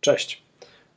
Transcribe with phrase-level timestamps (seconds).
[0.00, 0.42] Cześć,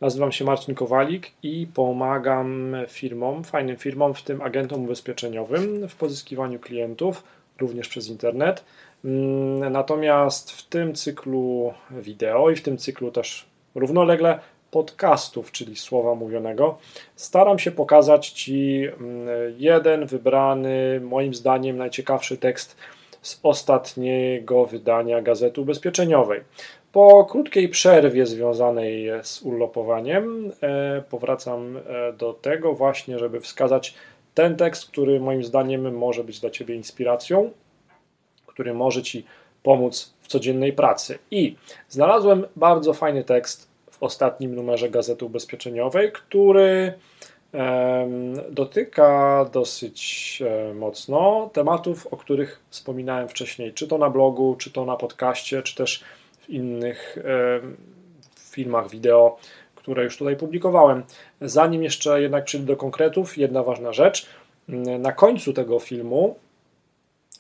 [0.02, 6.60] nazywam się Marcin Kowalik i pomagam firmom, fajnym firmom, w tym agentom ubezpieczeniowym w pozyskiwaniu
[6.60, 7.24] klientów,
[7.60, 8.64] również przez internet.
[9.06, 13.46] Mm, natomiast w tym cyklu wideo i w tym cyklu też
[13.76, 14.40] równolegle
[14.72, 16.78] podcastów, czyli słowa mówionego,
[17.16, 19.28] staram się pokazać Ci mm,
[19.58, 22.78] jeden wybrany, moim zdaniem najciekawszy tekst
[23.22, 26.42] z ostatniego wydania Gazety Ubezpieczeniowej.
[26.94, 33.94] Po krótkiej przerwie związanej z urlopowaniem e, powracam e, do tego właśnie, żeby wskazać
[34.34, 37.52] ten tekst, który moim zdaniem może być dla Ciebie inspiracją,
[38.48, 39.26] który może Ci
[39.64, 41.20] pomóc w codziennej pracy.
[41.32, 41.56] I
[41.90, 46.94] znalazłem bardzo fajny tekst w ostatnim numerze Gazety Ubezpieczeniowej, który
[48.50, 54.86] dotyka dosyć e, mocno tematów, o których wspominałem wcześniej, czy to na blogu, czy to
[54.86, 56.04] na podcaście, czy też
[56.44, 57.18] w innych
[58.40, 59.38] filmach wideo,
[59.76, 61.04] które już tutaj publikowałem.
[61.42, 64.26] Zanim jeszcze jednak przejdę do konkretów, jedna ważna rzecz.
[65.00, 66.36] Na końcu tego filmu,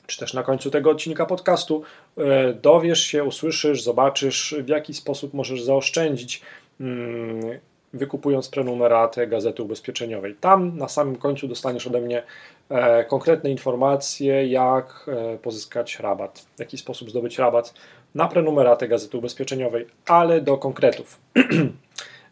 [0.07, 1.83] czy też na końcu tego odcinka podcastu,
[2.17, 6.41] e, dowiesz się, usłyszysz, zobaczysz, w jaki sposób możesz zaoszczędzić
[6.79, 7.59] mm,
[7.93, 10.35] wykupując prenumeratę Gazety Ubezpieczeniowej.
[10.35, 12.23] Tam na samym końcu dostaniesz ode mnie
[12.69, 17.73] e, konkretne informacje, jak e, pozyskać rabat, w jaki sposób zdobyć rabat
[18.15, 21.19] na prenumeratę Gazety Ubezpieczeniowej, ale do konkretów.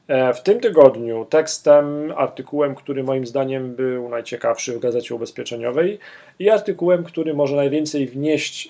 [0.08, 6.00] E, w tym tygodniu tekstem, artykułem, który moim zdaniem był najciekawszy w Gazecie Ubezpieczeniowej
[6.40, 8.70] i artykułem, który może najwięcej wnieść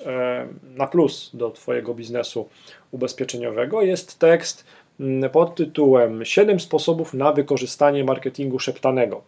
[0.76, 2.50] na plus do Twojego biznesu
[2.92, 4.66] ubezpieczeniowego, jest tekst
[5.02, 9.22] Mm, pod tytułem 7 sposobów na wykorzystanie marketingu szeptanego.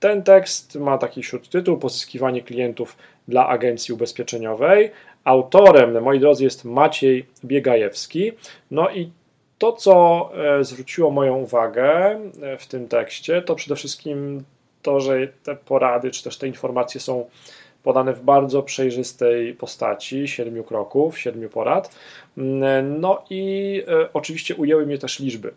[0.00, 2.96] Ten tekst ma taki śródtytuł Pozyskiwanie klientów
[3.28, 4.90] dla agencji ubezpieczeniowej.
[5.24, 8.32] Autorem, moi drodzy, jest Maciej Biegajewski.
[8.70, 9.10] No i
[9.58, 14.44] to, co e, zwróciło moją uwagę e, w tym tekście, to przede wszystkim
[14.82, 17.26] to, że te porady czy też te informacje są
[17.82, 21.94] podane w bardzo przejrzystej postaci, siedmiu kroków, siedmiu porad.
[22.82, 25.54] No i e, oczywiście ujęły mnie też liczby.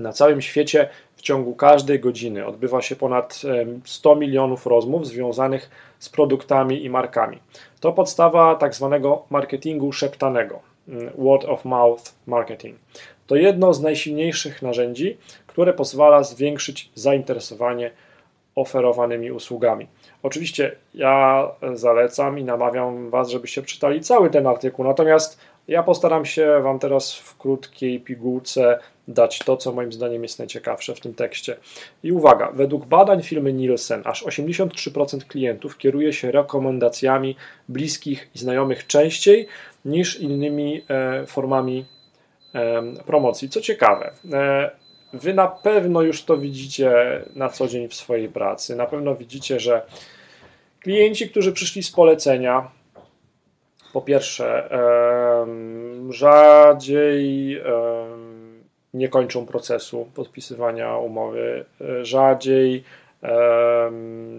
[0.00, 3.42] Na całym świecie w ciągu każdej godziny odbywa się ponad
[3.84, 7.38] 100 milionów rozmów związanych z produktami i markami.
[7.80, 10.60] To podstawa tak zwanego marketingu szeptanego,
[11.18, 12.78] word of mouth marketing.
[13.26, 15.16] To jedno z najsilniejszych narzędzi,
[15.46, 17.90] które pozwala zwiększyć zainteresowanie
[18.54, 19.86] oferowanymi usługami.
[20.22, 26.60] Oczywiście ja zalecam i namawiam Was, żebyście czytali cały ten artykuł, natomiast ja postaram się
[26.62, 28.78] Wam teraz w krótkiej pigułce
[29.10, 31.56] dać to, co moim zdaniem jest najciekawsze w tym tekście.
[32.02, 37.36] I uwaga, według badań firmy Nielsen aż 83% klientów kieruje się rekomendacjami
[37.68, 39.46] bliskich i znajomych częściej
[39.84, 41.86] niż innymi e, formami
[42.54, 43.48] e, promocji.
[43.48, 44.70] Co ciekawe, e,
[45.12, 46.92] Wy na pewno już to widzicie
[47.36, 48.76] na co dzień w swojej pracy.
[48.76, 49.82] Na pewno widzicie, że
[50.80, 52.70] klienci, którzy przyszli z polecenia,
[53.92, 54.70] po pierwsze,
[56.10, 57.60] rzadziej
[58.94, 61.64] nie kończą procesu podpisywania umowy,
[62.02, 62.84] rzadziej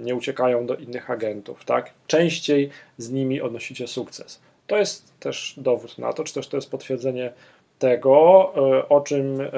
[0.03, 1.93] nie uciekają do innych agentów, tak?
[2.07, 4.41] Częściej z nimi odnosicie sukces.
[4.67, 7.33] To jest też dowód na to, czy też to jest potwierdzenie
[7.79, 9.49] tego, e, o czym e,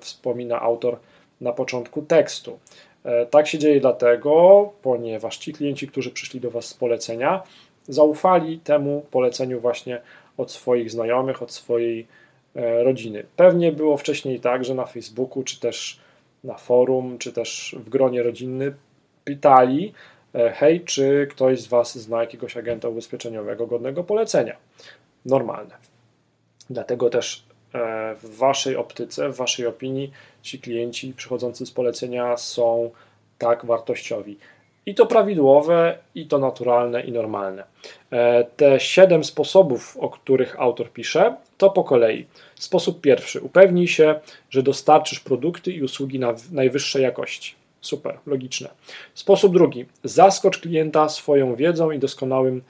[0.00, 0.96] wspomina autor
[1.40, 2.58] na początku tekstu.
[3.04, 7.42] E, tak się dzieje dlatego, ponieważ ci klienci, którzy przyszli do Was z polecenia,
[7.88, 10.00] zaufali temu poleceniu właśnie
[10.36, 12.06] od swoich znajomych, od swojej
[12.54, 13.24] rodziny.
[13.36, 16.00] Pewnie było wcześniej tak, że na Facebooku, czy też
[16.44, 18.74] na forum, czy też w gronie rodzinnym
[19.24, 19.92] pytali,
[20.54, 24.56] hej, czy ktoś z Was zna jakiegoś agenta ubezpieczeniowego godnego polecenia.
[25.24, 25.74] Normalne.
[26.70, 27.44] Dlatego też
[27.74, 30.10] E, w Waszej optyce, w Waszej opinii
[30.42, 32.90] ci klienci przychodzący z polecenia są
[33.38, 34.38] tak wartościowi.
[34.86, 37.64] I to prawidłowe, i to naturalne, i normalne.
[38.10, 42.26] E, te siedem sposobów, o których autor pisze, to po kolei.
[42.54, 47.54] Sposób pierwszy: upewnij się, że dostarczysz produkty i usługi na najwyższej jakości.
[47.80, 48.68] Super, logiczne.
[49.14, 52.62] Sposób drugi: zaskocz klienta swoją wiedzą i doskonałym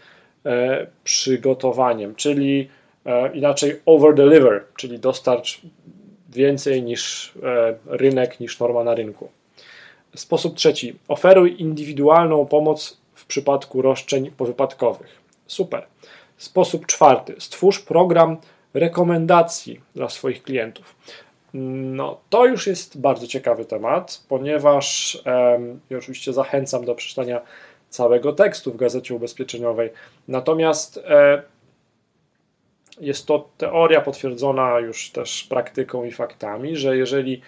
[0.47, 2.69] e, przygotowaniem, czyli
[3.07, 5.61] E, inaczej over-deliver, czyli dostarcz
[6.29, 9.29] więcej niż e, rynek, niż norma na rynku.
[10.15, 10.99] Sposób trzeci.
[11.09, 15.21] Oferuj indywidualną pomoc w przypadku roszczeń powypadkowych.
[15.47, 15.87] Super.
[16.37, 17.35] Sposób czwarty.
[17.39, 18.37] Stwórz program
[18.75, 20.97] rekomendacji dla swoich klientów.
[21.55, 25.19] No, to już jest bardzo ciekawy temat, ponieważ
[25.91, 27.41] ja oczywiście zachęcam do przeczytania
[27.89, 29.91] całego tekstu w gazecie ubezpieczeniowej.
[30.29, 31.43] Natomiast e,
[33.01, 37.43] jest to teoria potwierdzona już też praktyką i faktami, że jeżeli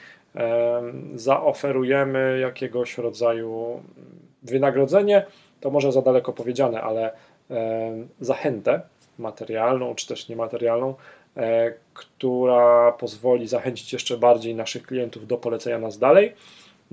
[1.14, 3.82] zaoferujemy jakiegoś rodzaju
[4.42, 5.26] wynagrodzenie,
[5.60, 7.12] to może za daleko powiedziane, ale
[8.20, 8.80] zachętę
[9.18, 10.94] materialną czy też niematerialną,
[11.36, 16.32] e, która pozwoli zachęcić jeszcze bardziej naszych klientów do polecenia nas dalej,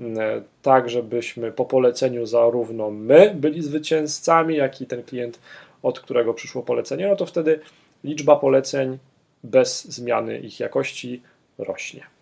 [0.00, 5.40] e, tak żebyśmy po poleceniu zarówno my byli zwycięzcami, jak i ten klient,
[5.82, 7.60] od którego przyszło polecenie, no to wtedy
[8.04, 8.98] liczba poleceń
[9.44, 11.22] bez zmiany ich jakości
[11.58, 12.19] rośnie.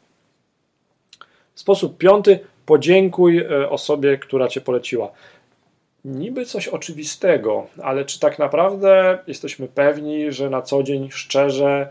[1.59, 5.11] Sposób piąty, podziękuj e, osobie, która Cię poleciła.
[6.05, 11.89] Niby coś oczywistego, ale czy tak naprawdę jesteśmy pewni, że na co dzień szczerze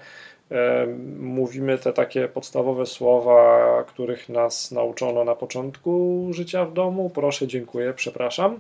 [0.52, 0.88] e,
[1.20, 7.10] mówimy te takie podstawowe słowa, których nas nauczono na początku życia w domu?
[7.10, 8.60] Proszę, dziękuję, przepraszam.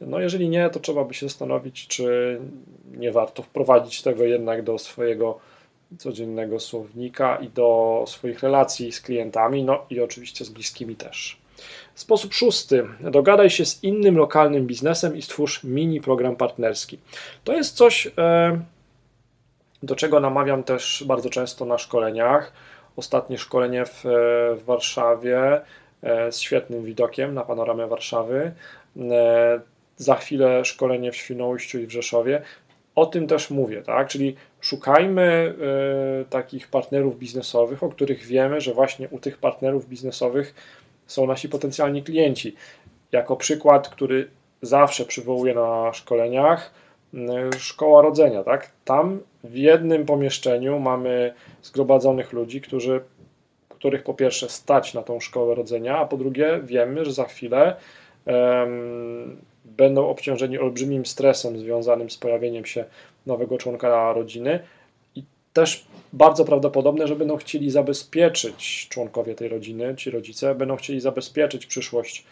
[0.00, 2.38] No jeżeli nie, to trzeba by się zastanowić, czy
[2.96, 5.38] nie warto wprowadzić tego jednak do swojego
[5.98, 11.42] codziennego słownika i do swoich relacji z klientami, no i oczywiście z bliskimi też.
[11.94, 12.84] Sposób szósty.
[13.00, 16.98] Dogadaj się z innym lokalnym biznesem i stwórz mini program partnerski.
[17.44, 18.60] To jest coś, e,
[19.82, 22.52] do czego namawiam też bardzo często na szkoleniach.
[22.96, 24.02] Ostatnie szkolenie w,
[24.56, 25.60] w Warszawie
[26.02, 28.52] e, z świetnym widokiem na panoramę Warszawy.
[28.96, 29.60] E,
[29.96, 32.42] za chwilę szkolenie w Świnoujściu i w Rzeszowie.
[32.94, 34.08] O tym też mówię, tak?
[34.08, 35.54] Czyli szukajmy
[36.22, 40.54] y, takich partnerów biznesowych, o których wiemy, że właśnie u tych partnerów biznesowych
[41.06, 42.54] są nasi potencjalni klienci.
[43.12, 44.28] Jako przykład, który
[44.62, 46.74] zawsze przywołuję na szkoleniach,
[47.14, 47.18] y,
[47.58, 48.70] szkoła rodzenia, tak?
[48.84, 53.00] Tam w jednym pomieszczeniu mamy zgromadzonych ludzi, którzy,
[53.68, 57.76] których po pierwsze stać na tą szkołę rodzenia, a po drugie wiemy, że za chwilę
[58.26, 62.84] um, będą obciążeni olbrzymim stresem związanym z pojawieniem się
[63.26, 64.60] nowego członka rodziny
[65.14, 65.22] i
[65.52, 71.66] też bardzo prawdopodobne, że będą chcieli zabezpieczyć członkowie tej rodziny, ci rodzice będą chcieli zabezpieczyć
[71.66, 72.24] przyszłość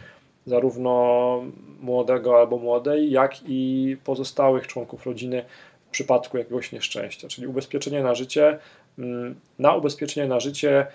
[0.46, 1.42] zarówno
[1.80, 5.44] młodego albo młodej, jak i pozostałych członków rodziny
[5.86, 7.28] w przypadku jakiegoś nieszczęścia.
[7.28, 8.58] Czyli ubezpieczenie na życie,
[8.98, 10.86] mm, na ubezpieczenie na życie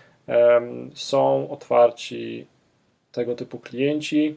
[0.94, 2.46] są otwarci
[3.12, 4.36] tego typu klienci,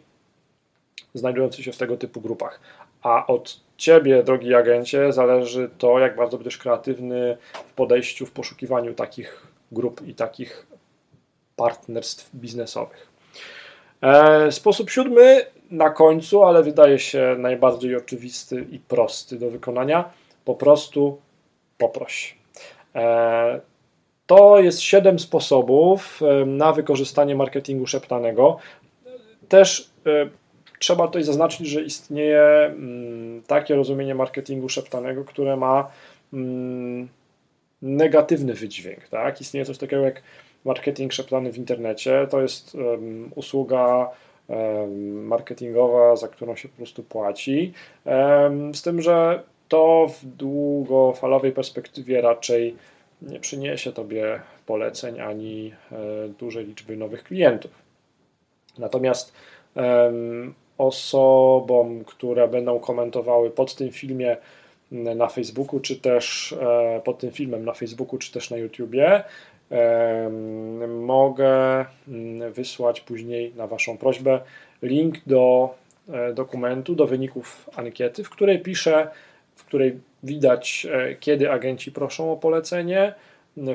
[1.18, 2.60] znajdujący się w tego typu grupach.
[3.02, 7.36] A od ciebie, drogi agencie, zależy to, jak bardzo będziesz kreatywny
[7.66, 10.66] w podejściu, w poszukiwaniu takich grup i takich
[11.56, 13.08] partnerstw biznesowych.
[14.02, 20.10] E, sposób siódmy na końcu, ale wydaje się najbardziej oczywisty i prosty do wykonania.
[20.44, 21.20] Po prostu
[21.78, 22.38] poproś.
[22.94, 23.60] E,
[24.26, 28.56] to jest siedem sposobów e, na wykorzystanie marketingu szeptanego.
[29.48, 29.90] Też
[30.78, 35.90] trzeba tutaj zaznaczyć, że istnieje mm, takie rozumienie marketingu szeptanego, które ma
[36.32, 37.08] mm,
[37.82, 39.08] negatywny wydźwięk.
[39.08, 39.40] Tak?
[39.40, 40.22] Istnieje coś takiego jak
[40.64, 42.26] marketing szeptany w internecie.
[42.30, 42.76] To jest
[43.34, 44.10] usługa
[45.02, 47.72] marketingowa, za którą się po prostu płaci.
[48.74, 52.76] Z tym, że to w długofalowej perspektywie raczej
[53.22, 55.96] nie przyniesie Tobie poleceń ani e,
[56.28, 57.70] dużej liczby nowych klientów.
[58.78, 59.32] Natomiast
[60.78, 64.36] osobom, które będą komentowały pod tym filmie
[64.90, 69.24] na Facebooku, czy też e, pod tym filmem na Facebooku, czy też na YouTubie.
[70.88, 74.40] Mogę mm, wysłać później na Waszą prośbę
[74.82, 75.74] link do
[76.12, 79.08] e, dokumentu, do wyników ankiety, w której piszę,
[79.54, 83.14] w której widać, e, kiedy agenci proszą o polecenie,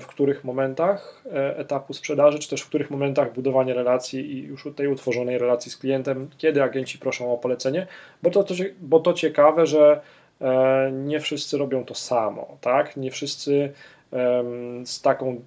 [0.02, 4.68] w których momentach e, etapu sprzedaży, czy też w których momentach budowania relacji i już
[4.76, 7.88] tej utworzonej relacji z klientem, kiedy agenci proszą o polecenie,
[8.24, 10.02] bo to, to, bo to ciekawe, że
[10.42, 12.98] e, nie wszyscy robią to samo, tak?
[12.98, 13.74] Nie wszyscy
[14.86, 15.42] z taką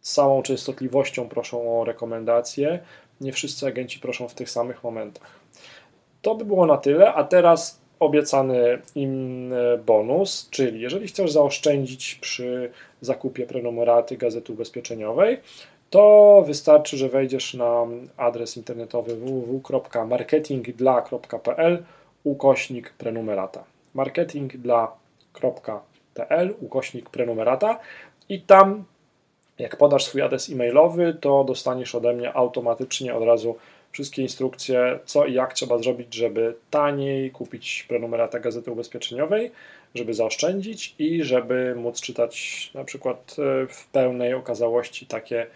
[0.00, 2.78] samą częstotliwością proszą o rekomendacje,
[3.20, 5.40] nie wszyscy agenci proszą w tych samych momentach.
[6.22, 12.14] To by było na tyle, a teraz obiecany im e, bonus, czyli jeżeli chcesz zaoszczędzić
[12.14, 15.40] przy zakupie prenumeraty Gazety Ubezpieczeniowej,
[15.90, 17.86] to wystarczy, że wejdziesz na
[18.16, 21.84] adres internetowy www.marketingdla.pl
[22.24, 23.64] ukośnik prenumerata.
[23.94, 27.78] marketingdla.pl ukośnik prenumerata
[28.28, 28.84] i tam
[29.58, 33.56] jak podasz swój adres e-mailowy, to dostaniesz ode mnie automatycznie od razu
[33.98, 39.50] wszystkie instrukcje, co i jak trzeba zrobić, żeby taniej kupić prenumeratę Gazety Ubezpieczeniowej,
[39.94, 45.46] żeby zaoszczędzić i żeby móc czytać na przykład e, w pełnej okazałości takie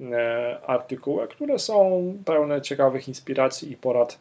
[0.00, 4.18] e, artykuły, które są pełne ciekawych inspiracji i porad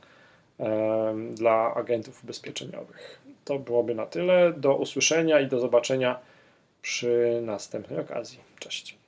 [0.59, 3.21] e, dla agentów ubezpieczeniowych.
[3.45, 4.53] To byłoby na tyle.
[4.57, 6.19] Do usłyszenia i do zobaczenia
[6.81, 8.39] przy następnej okazji.
[8.59, 9.00] Cześć.